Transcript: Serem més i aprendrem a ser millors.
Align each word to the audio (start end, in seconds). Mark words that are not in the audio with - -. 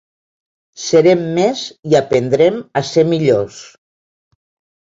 Serem 0.83 1.19
més 1.35 1.61
i 1.91 1.97
aprendrem 2.01 2.57
a 2.81 2.83
ser 2.95 3.05
millors. 3.13 3.63